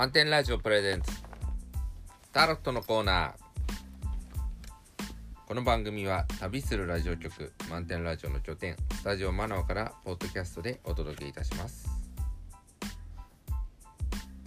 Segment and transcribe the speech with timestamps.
[0.00, 1.12] 満点ラジオプレゼンツ
[2.32, 3.32] タロットのコーナー。
[5.46, 11.86] この番組は旅するラジオ局満点ラジオの拠点スタジオマナオからポッドキャストでお届けいたします。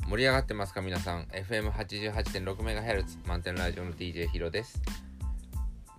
[0.10, 4.82] 盛り上がってますか皆さん？FM88.6MHz 満点ラジオの DJ ヒロです。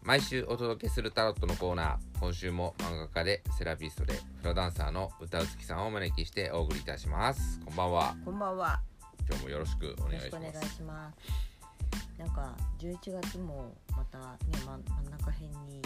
[0.03, 1.97] 毎週お届けするタロットのコーナー。
[2.19, 7.61] 今週も漫画家でセラピストでフラダンサーの歌うつきさんをお招きしてお送りいたします。
[7.65, 8.17] こんばんは。
[8.25, 8.94] こんばんは。
[9.29, 12.19] 今日もよろしくお願いしよろしくお願いますします。
[12.19, 14.25] なんか11月もまたね
[14.65, 15.83] 真ん真ん中辺に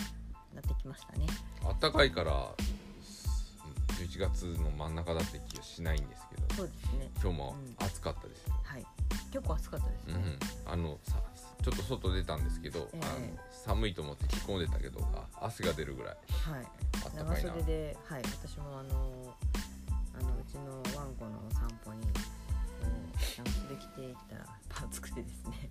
[0.54, 1.26] なってきましたね。
[1.64, 7.10] あったかいからうん11月の真ん中だって気がしないんですけどそうですね。
[7.22, 8.86] 今日もうん暑かったですよ、はい。
[9.32, 10.14] 結構暑かったですね。
[10.14, 11.16] うんあのさ
[11.62, 16.64] ちょっと外出たんですけど、ええあの寒いと思って着込んでたけどあ汗が出るぐらいはい。
[17.04, 18.22] あった長かいな袖で、はい。
[18.22, 19.34] 私もあの
[20.18, 22.06] あのうちのワンコのお散歩に
[23.18, 25.70] こう長袖着ていたらパン暑くてですね。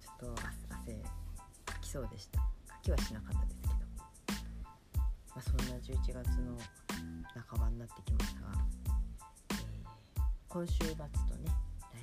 [0.00, 0.42] ちょっと
[0.76, 0.92] 汗
[1.64, 2.40] かきそうでした。
[2.40, 2.46] か
[2.82, 3.74] きはしなかったですけど。
[5.34, 6.58] まあそんな11月の
[7.48, 8.48] 半ばになってきましたが、
[9.50, 9.88] えー
[10.48, 11.04] 今週末とね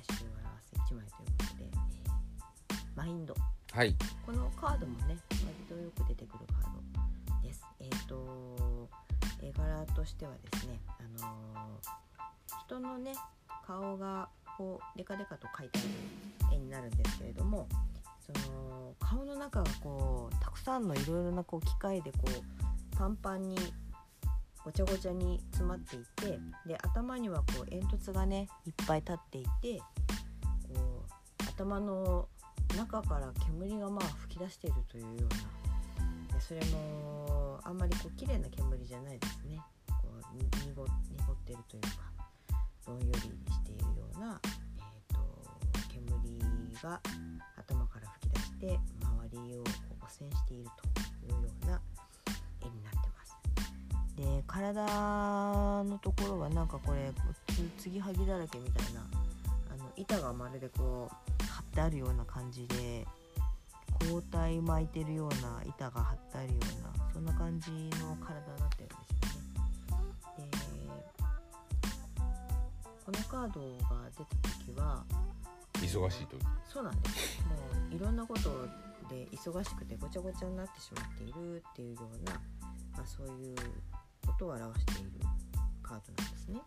[0.06, 3.34] 来週は合わせ1枚ということで、えーマインド
[3.72, 3.94] はい
[4.24, 6.72] このカードもね割とよく出てくるカー
[7.42, 7.62] ドです。
[7.80, 8.88] えっ、と
[9.42, 11.80] 絵柄としてはですね、あの
[12.66, 13.12] 人のね
[13.66, 17.68] 顔がこうデカデカと描いてある絵になるんですけれども
[18.20, 23.56] その顔の中がこうたくさんのいろいろなこう機械でこうパンパンに
[24.64, 29.78] ごちゃごちゃに詰まっていてで頭にはこう煙突がねいっぱい立っていて
[30.74, 32.28] こう頭の
[32.76, 35.28] 中から煙がまあ吹き出しているというような
[36.34, 39.60] でそれもあんまりこう綺麗な煙じゃないですね。
[39.88, 42.15] こう濁濁ってるというか。
[42.86, 43.24] どんよりし
[43.64, 45.20] ているような、えー、と
[45.92, 46.38] 煙
[46.82, 47.00] が
[47.56, 48.66] 頭から吹き出して
[49.02, 51.80] 周りを汚染しているというような
[52.62, 53.36] 絵になってます。
[54.16, 57.12] で体のところはなんかこれ
[57.48, 59.00] つ継ぎはぎだらけみたいな
[59.72, 63.06] あの板がまるでこう貼ってあるような感じで
[64.08, 69.15] 包帯巻いてるような板が貼ってあるようなそんな感じの体になってるんですよ
[73.06, 75.04] このカードが出た時は
[75.74, 77.54] 忙しい時そうなんですも
[77.92, 78.66] ういろんなこと
[79.08, 82.32] で忙しくてごちゃごちゃになってしまっているっていうような、
[82.96, 83.54] まあ、そういう
[84.26, 85.10] ことを表している
[85.84, 86.60] カードなんですね。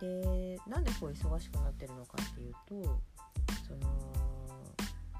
[0.00, 3.00] でなんでこう忙しくなってるのかっていうと
[3.68, 4.14] その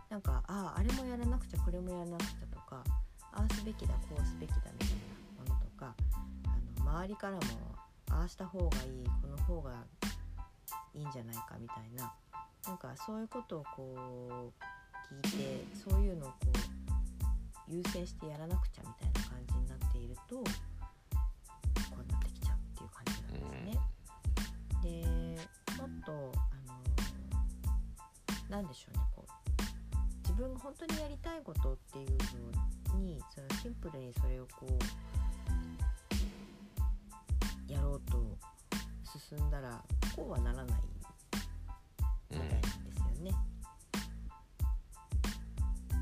[0.08, 2.82] なんかあああれもやらなくちゃこれもやらなくちゃとか
[3.30, 4.88] ああすべきだこうすべきだみたい
[5.46, 5.94] なものとか
[6.46, 7.40] あの周りからも
[8.14, 9.72] ああした方がいいこの方が
[10.94, 12.14] いいんじゃないかみたいな
[12.66, 14.52] なんかそういうことをこ
[15.12, 16.36] う聞いてそういうのをこ
[17.68, 20.44] う優先してやらなくちゃみたいな感じになっているとこ
[21.94, 23.80] うなってきちゃうっていう感じなんですね。
[24.82, 26.54] でもっとあ
[28.50, 29.32] のなんでしょうねこう
[30.22, 32.08] 自分が本当にやりたいことっていう
[32.92, 35.13] のにそのシンプルにそれをこう
[39.18, 39.82] 進んだら
[40.16, 40.80] こうはならない
[42.30, 43.30] うんみたいなんですよね。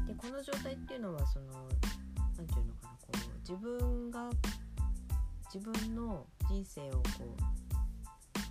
[0.06, 1.52] でこの状態っていうのはその
[2.36, 4.30] 何て言うのかなこう自分が
[5.52, 7.42] 自分の人生をこう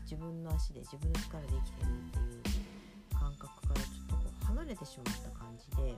[0.04, 5.98] 自分の足で自分の力で生きてるっていう感覚からちょっとこう離れてしまった感じで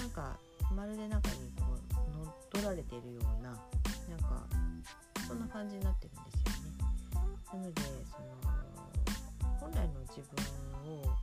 [0.00, 0.38] なんか
[0.74, 4.46] まるで中にこう乗っ取られてるようななんか
[5.26, 6.57] そんな感じになってるんですよね。
[7.52, 8.26] なのでその
[9.60, 11.16] 本来の自分をあ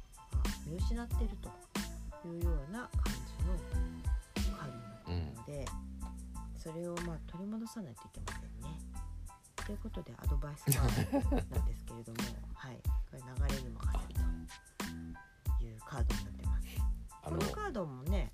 [0.66, 5.66] 見失ってるというような感じのカードになっているので、
[6.58, 8.80] それをま取り戻さないといけませんね。
[9.56, 12.18] ということでアドバイスカードなんですけれども、
[12.54, 14.20] はい、これ流れに任せる
[15.58, 16.68] というカードになってます。
[17.24, 18.32] このカードもね、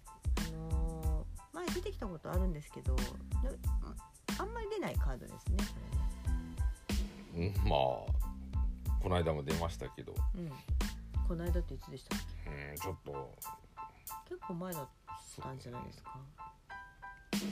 [0.48, 2.96] あのー前出てきたことあるんですけど
[4.40, 5.64] あんまり出ないカードですねこ
[5.94, 6.11] うん
[7.66, 7.78] まあ
[9.02, 10.14] この間も出ましたけど。
[10.36, 10.52] うん、
[11.28, 13.38] この間っていつでしたっうん、ちょっと。
[14.28, 14.88] け結構前だっ
[15.42, 16.20] たんじゃないですか。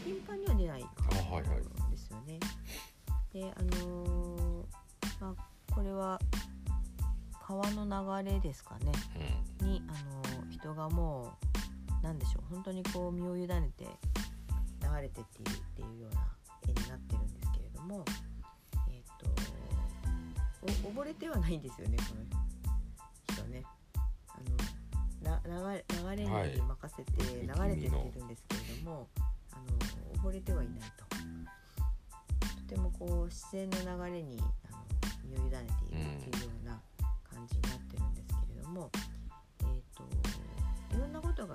[0.04, 1.62] 頻繁には出ないカーあはいはい。
[1.64, 2.40] ドですよね。
[3.34, 4.66] であのー
[5.20, 6.20] まあこれは
[7.46, 8.92] 川の流れですかね。
[9.62, 11.38] うに、あのー人がも
[12.02, 12.54] うなんでしょう。
[12.54, 13.86] 本当にこう身を委ねて
[14.82, 16.22] 流れてっているっていうような
[16.68, 18.06] 絵になってるんですけれども、
[20.66, 23.64] 溺れてはないんですよねこの人ね。
[24.28, 24.80] あの
[25.22, 25.86] な流れ
[26.16, 29.08] 流れに任せて流れてってるんですけれども、
[29.52, 29.58] あ
[30.24, 31.06] の溺れてはいないと。
[32.70, 34.40] とてもこう自然の流れに
[34.70, 34.86] あの
[35.24, 36.82] 身を委ねているっていうような
[37.24, 38.92] 感じになってるんですけれども、
[39.62, 39.68] えっ、
[40.90, 41.54] といろんなことが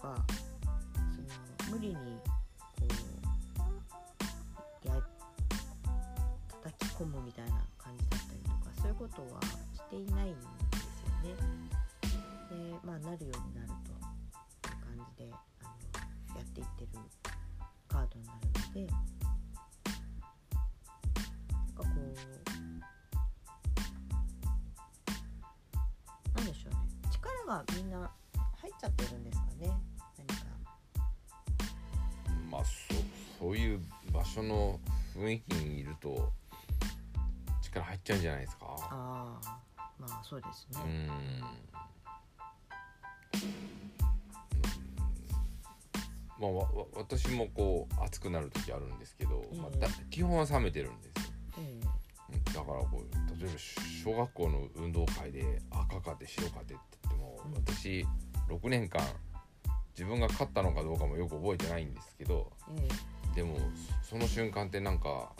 [0.00, 0.24] か
[1.14, 2.00] その無理にこ
[4.84, 4.94] うや
[6.62, 9.40] 叩き込むみたいな感じだったりとかそういうことは
[9.74, 11.36] していないんですよね。
[12.50, 14.00] でまあなるようになるという
[14.80, 15.30] 感じで
[15.62, 16.88] あのやっていってる
[17.88, 19.04] カードになるのでなん
[21.74, 21.88] かこう
[26.38, 26.78] なんでしょうね
[27.12, 28.10] 力がみんな
[28.60, 29.39] 入っちゃってるんです
[33.40, 33.80] そそういう
[34.12, 34.78] 場所の
[35.16, 36.30] 雰囲気にいると
[37.62, 38.66] 力入っちゃうんじゃないですか？
[38.68, 39.40] あ
[39.76, 41.08] あまあそうですうね、ん。
[46.38, 51.12] まあわわ私もこう熱くなる時あるんですけど、まあ、だ基本は冷めてるんですよ。
[51.58, 51.80] えうん
[52.54, 53.58] だからこう例えば
[54.04, 57.54] 小学校の運動会で赤かて白かてって言っても、うん。
[57.54, 58.06] 私
[58.48, 59.02] 6年間
[59.94, 63.56] 自分が勝ったのかどうかもよく覚えてないんですけどええでも
[64.02, 65.30] そその瞬間ってなんか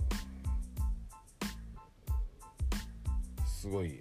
[3.44, 3.98] すごい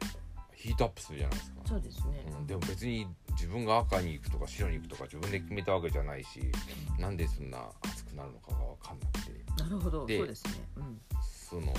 [0.54, 1.58] ヒートアップするじゃないですか。
[1.66, 6.52] え、そうですね、うん、でも別に自分が赤に行くとか白に行くとか自分で決めたわけじゃないし
[7.00, 9.64] なんでそんな熱くなるのかが分かんなくて。
[9.64, 10.06] なるほど。
[10.06, 10.52] でそうですね。
[10.78, 11.02] うん。
[11.24, 11.74] その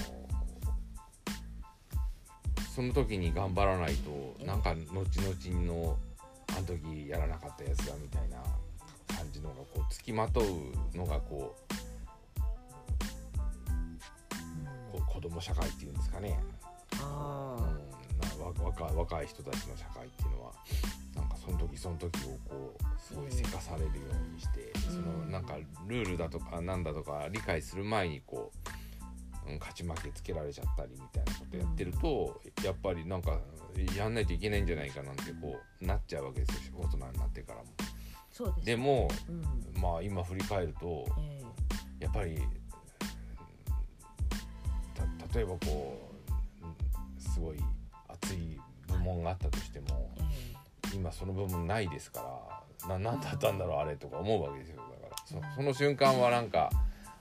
[2.74, 4.42] その時に頑張らないとえ。
[4.42, 5.96] えなんか後々の
[6.48, 8.38] あの時やらなかったやつだみたいな
[9.16, 11.79] 感じのがこうつきまとうのがこう
[15.20, 16.40] 子供社会っていうんですかね、
[17.02, 17.54] あ
[18.38, 20.52] うん、若若い人たちの社会っていうのは
[21.14, 23.90] なんかその時その時をこうすごいせかされるよ
[24.30, 25.56] うにして、そのうんなんか
[25.86, 28.50] ルールだとかなんだとか理解する前にこ
[29.46, 33.38] う、うん、勝ち負けつけられちゃったりみたいなことやってると、やっぱりなんか
[33.94, 37.64] やんないといけないんじゃないかなんてこうなっちゃうわけですよ大人になってからも。
[37.78, 37.84] あ
[38.32, 39.82] そうですでもうん。
[39.82, 41.42] まあ今振り返るとえ
[42.00, 42.59] やっぱりた
[45.34, 45.98] 例えばこ
[46.60, 47.56] ううんすごい
[48.08, 50.22] 熱い部門があったとしてもえ
[50.92, 52.20] え今その部分ないですか
[52.88, 55.50] らな何だったんだろうあれとか思うわけですよだから。
[55.52, 56.70] そその瞬間はなんか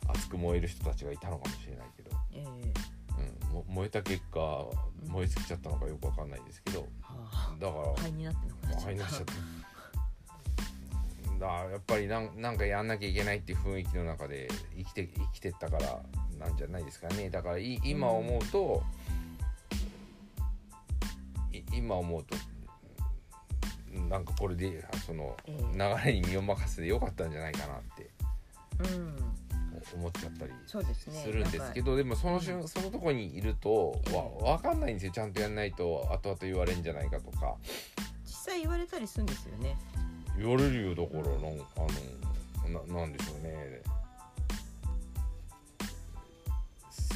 [0.08, 3.50] 熱く燃える人たちがいたのかもしれないけど、ええ。
[3.50, 4.66] うん、も燃えた結果
[5.08, 6.88] 燃え尽きちゃったのかよくわかんないですけど。
[7.02, 7.96] はだからあ
[8.82, 9.34] 灰になっちゃった。
[11.40, 16.00] だやっぱりなんなんかやんなきゃいけないっていう雰囲気の中で生きて生きてったから
[16.40, 17.30] なんじゃないですかね。
[17.30, 18.84] だからい今思うと、
[21.52, 22.36] い今思うと
[24.10, 28.10] なんかこれでそのえ流れに身を任せてよかったんじゃないかなって。
[28.96, 29.16] うん。
[29.96, 34.00] 思っちゃったりそうでするんですけどでもその瞬そのとこにいると
[34.44, 35.12] わ分かんないんですよ。
[35.12, 37.56] ちゃんとやんないと後々言われんじゃないかとか。
[38.26, 39.78] 実際言われたりするんですよね。
[40.38, 43.82] 言われるよだからなんあのななんでしょうね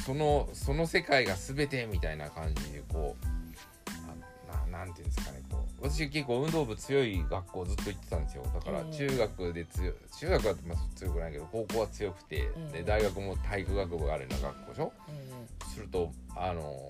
[0.04, 8.42] そのその世界が全てみたいな感じでこうなななんていうんですかねこう私結構運動部強い学校ずっと行ってたんですよ。
[8.54, 8.96] だからええ。
[9.08, 14.92] 中学で強い中学はまあ強くないけど高校は強くて、えで大学も体育学部があるような学校でしょ？
[15.08, 16.88] えするとあの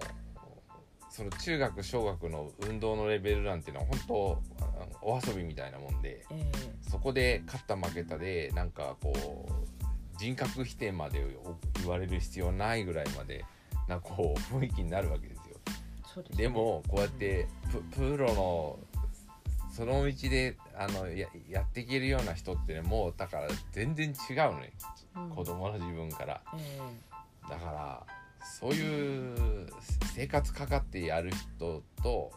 [1.11, 4.15] その中学小学の運動のレベルなんていうのは本当
[5.03, 6.53] お遊びみたいなもんでええ。
[6.91, 9.13] そこで勝った負けたでなんかこ
[9.49, 9.74] う
[10.19, 11.25] 人格否定まで
[11.81, 13.45] 言われる必要ないぐらいまで
[13.89, 15.57] なこう 雰囲気になるわけですよ。
[16.23, 16.37] ですね。
[16.37, 18.79] でもこうやってププロの
[19.73, 24.73] その道であのややっていけるような人ってねもうだから全然違うのね
[25.17, 25.31] うん。
[25.31, 26.43] 子供の自分から。
[26.57, 26.79] え
[27.49, 28.07] だから
[28.45, 29.69] そういう
[30.15, 32.33] 生活かかってやる人と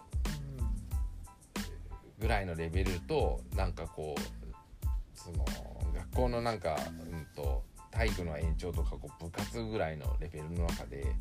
[2.19, 4.21] ぐらいのレベルとなんかこう
[5.13, 5.45] その
[5.93, 7.06] 学校のなんか、うん、
[7.37, 11.15] と体育の延長とかこう部活ぐらいのレベルの中でえ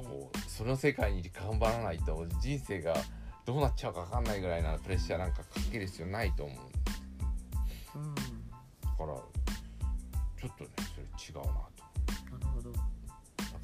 [0.00, 2.94] えこうその世界に頑張らないと人生が
[3.46, 6.58] どうなっちゃうか分かんないぐらいなプレッシャーなんかかける必要ないと思う。
[7.96, 8.20] うんだ
[8.98, 11.52] からちょっとねそれ違うなと。
[12.32, 12.72] なるほど。
[12.72, 12.78] だ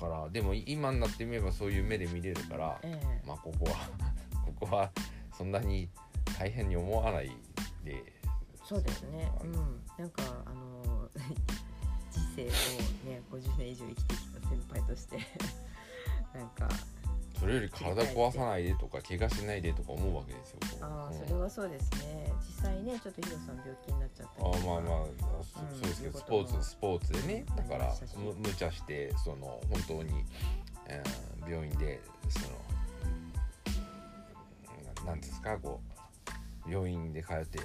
[0.01, 3.23] からでも今になってみればそういう目で見れるから、ええ。
[3.27, 3.89] まあここは
[4.59, 4.91] ここは
[5.37, 5.89] そんなに
[6.39, 7.31] 大変に思わない
[7.85, 8.03] で。
[8.65, 9.31] そうですね。
[9.43, 9.53] うん。
[9.97, 11.68] なんかあの人
[12.45, 15.19] 生をね50年以上生きてきた先輩として
[16.35, 16.69] なんか
[17.39, 21.19] それより体壊さないでとか怪我しないでとか思うわけですよああうん。
[21.19, 22.33] それはそうですね。
[22.41, 25.05] 実際ねちょっとヒロさん病気になっちゃったりあまあまあ
[25.45, 30.25] そうんそうですけど、スポーツスポーツでねだからむ無茶してその本当に、
[30.87, 32.47] えー病院でその
[35.03, 35.81] ななんですかこ
[36.67, 37.59] う病院で通って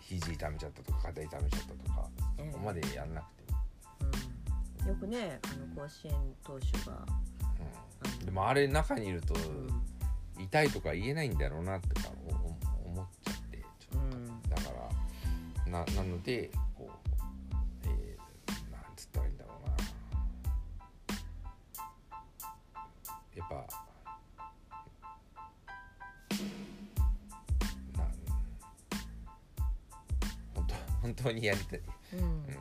[0.00, 3.41] 肘痛めちゃったとか肩痛めちゃったとかええそこまでやんなくて
[4.86, 7.06] よくねあの甲子園投手が、
[8.20, 9.92] うん、でもあれ中にいるとうん。
[10.38, 12.10] 痛いとか言えないんだろうなってか
[12.84, 14.42] 思っちゃってちょっと、うん。
[14.48, 14.62] だか
[15.66, 16.92] らななのでこう、
[17.84, 19.76] えー、なんつったらいいんだろうな。
[23.36, 23.54] やっぱ
[27.98, 28.04] な
[30.54, 31.80] 本当本当にやりたい、
[32.14, 32.51] うん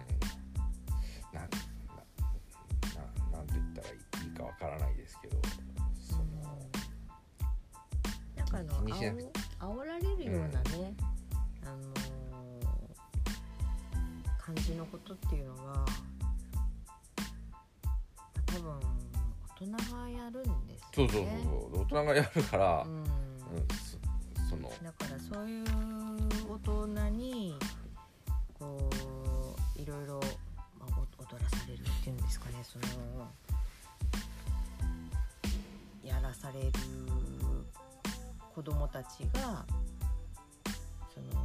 [9.01, 9.29] しなく
[9.59, 10.93] あお煽られるようなね、
[11.63, 12.11] あのー
[14.37, 15.85] 感じのことっていうのは
[18.45, 18.79] 多分
[19.61, 21.21] 大人がやるんですそうそう。
[21.21, 21.27] そう
[21.73, 21.81] そう。
[21.83, 23.03] 大人がやるから、うん。
[23.03, 23.07] うん
[23.69, 24.69] そその。
[24.83, 25.65] だからそういう
[26.49, 27.55] 大人に
[28.59, 28.89] こ
[29.77, 30.19] ういろいろ、
[30.79, 32.85] まあ、お踊らされるっていうんですかねその
[36.03, 36.71] やらされる
[38.61, 39.65] 子供たちが
[41.09, 41.41] その、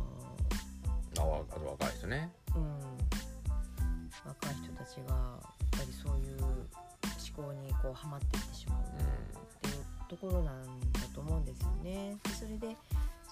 [1.19, 2.63] あわあと若い人ねうん、
[4.27, 8.81] 若い人たちがやっぱりそういう思考にこうはまっていってしまう。
[8.81, 12.19] うっていうところなんだと思うんですよね。
[12.23, 12.77] でそれで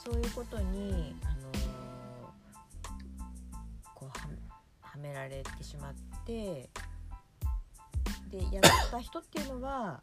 [0.03, 1.55] そういうことに、あのー
[3.95, 4.29] こうは
[4.81, 6.71] はめられてしまって
[8.31, 10.01] でやった人っていうのは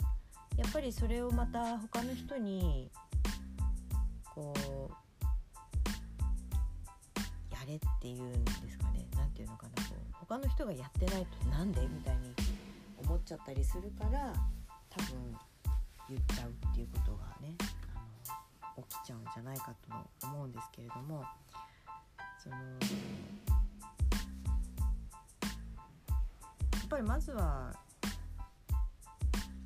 [0.55, 2.91] やっぱりそれをまた他の人に
[4.33, 4.53] こ
[4.89, 4.91] う
[7.53, 9.05] やれっていうんですかね。
[9.15, 12.33] なんていうのかなこう他の人がやってないとなんでみたいに
[13.03, 14.33] 思っちゃったりするから
[14.89, 15.35] 多分
[16.09, 17.55] 言っちゃうっていうことがね
[17.95, 19.73] あの起きちゃうんじゃないか
[20.21, 21.23] と思うんですけれども
[22.41, 22.61] そのや
[26.85, 27.73] っぱりまずは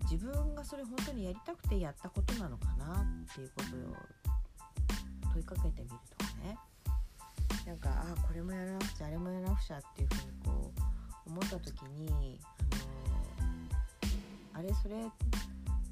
[0.04, 4.35] 自分がそれ本当にやりたくてやったことなのかなっていうことを
[5.36, 6.58] 問いかけてみるとかね。
[7.66, 10.72] なんかあこれもやらなくちゃあれもやらなくちゃっていうふうにこ
[11.26, 12.40] う思った時に
[14.54, 14.96] あのあれそれ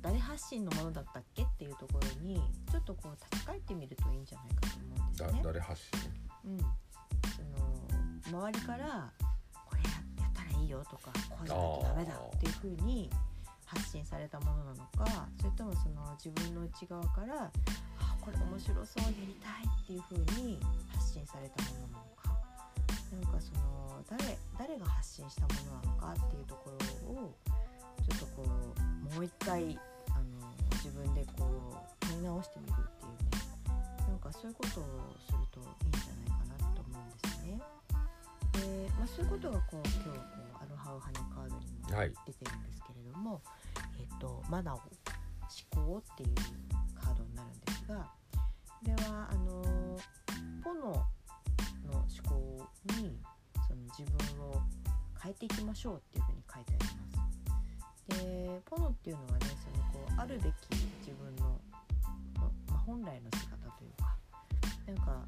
[0.02, 5.42] 誰発信のものだったっけっていうところにちょっとこう立ち返ってみるといいんじゃないかと思うんですね。
[5.44, 5.92] 誰発信？
[6.46, 9.12] うん、その周りから
[9.66, 9.90] これや
[10.24, 13.10] やったらいいよとかこうじゃなきゃダメだっていうふうに
[13.66, 17.52] 発信されたものなのかそれともその自分の内側からあ
[18.24, 20.58] これ面白そうやりたいっていうふうに
[20.96, 22.32] 発信されたものなのか。
[23.12, 25.48] なんかその誰誰が発信したも
[25.84, 27.36] のなのかっていうところを
[28.01, 28.44] ちょっとこ
[29.12, 29.77] うもう一回
[30.08, 33.44] あの自分でこう問い直してみるっていうね。
[34.08, 34.84] なんかそういうことを
[35.20, 37.60] するといいんじゃないかなと思うんですね。
[38.88, 42.13] で、まあ、そういうことがこう今日こうアロハオハネカードにもはい。
[42.25, 43.42] 出てるんですけれども、
[44.00, 46.73] えっ、とマナオ思考っていう
[48.84, 49.98] これはあの
[50.62, 52.68] ポノの思考
[53.00, 53.18] に
[53.66, 54.62] その自分を
[55.22, 58.25] 変えていきましょうっていうふうに書いてあります。
[58.25, 60.54] でポノっていうのはねそのこうあるべき
[61.00, 61.58] 自分の、
[62.36, 64.18] まあ、本来の姿というか
[64.86, 65.24] なんかあの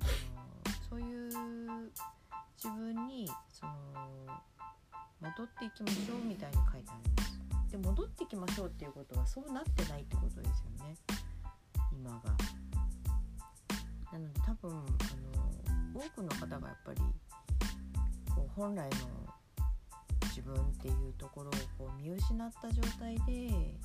[0.89, 1.31] そういう
[2.61, 3.71] 自分にその
[5.21, 7.71] 戻っていきましょうみたいに書いてあります。
[7.71, 10.97] で戻っていきましょうっていうことはそうなってないってことですよね
[11.93, 12.64] 今が。
[14.15, 14.75] なので多分あ
[15.93, 17.01] の多くの方がやっぱり
[18.33, 18.89] こう本来の
[20.21, 23.75] 自分っていうところをこう見失った状態で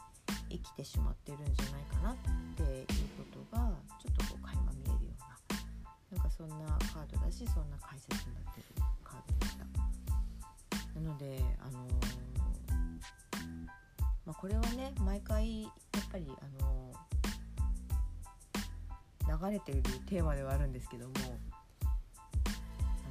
[0.49, 2.17] 生きてしまってるんじゃないかなっ
[2.55, 2.87] ていう
[3.19, 6.57] ことがちょっとこう垣間見えるようななんかそんな
[6.95, 8.67] カードだしそんな解説になってる
[9.03, 9.65] カードでした。
[10.95, 11.89] なのであの
[14.27, 15.73] まあ、これはね毎回やっ
[16.13, 16.90] ぱりあの
[19.31, 21.21] 流れてるテーマではあるんですけどもあ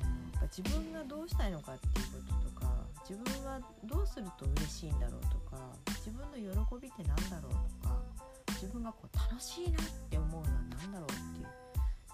[0.06, 2.10] のやっぱ自分がどうしたいのかっていうこ
[2.44, 2.70] ととか
[3.08, 5.58] 自分はどうすると嬉しいんだろうとか
[5.88, 6.44] 自分の喜
[6.82, 8.04] びって何だろうとか
[8.50, 10.48] 自分がこう楽しいなって思うのは
[10.82, 11.46] 何だろうっていう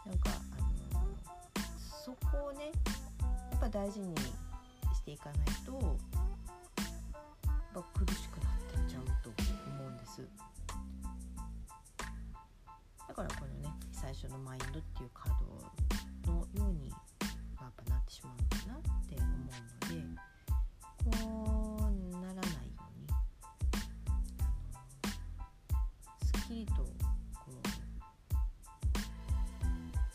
[0.05, 0.33] なんかあ
[0.93, 1.01] の
[2.05, 2.71] そこをね
[3.51, 4.15] やっぱ大事に
[4.93, 5.35] していかない
[5.65, 5.79] とや
[7.81, 9.31] っぱ苦しくなってっちゃうと
[9.67, 10.21] 思うんです。
[13.07, 13.64] だからこのね
[14.05, 15.33] 最初のマインドっていうカー
[16.27, 19.49] ドのようにまあやっぱなってしまうのかなって思うの
[19.89, 23.13] でこうならないようにあ
[25.57, 26.85] のすっきりとこ
[27.49, 27.49] う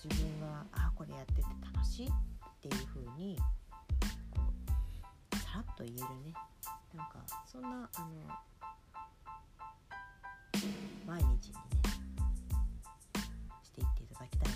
[0.05, 1.43] 自分がああこれやってて
[1.75, 2.11] 楽しいっ
[2.63, 3.37] ていう風に
[4.31, 4.41] こ
[5.33, 6.33] うさらっと言えるね。
[6.95, 8.07] なんかそんなあの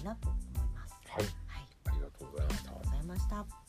[0.04, 0.94] なと思います。
[1.08, 3.63] はいはい、ありがとうございましたありがとうございました。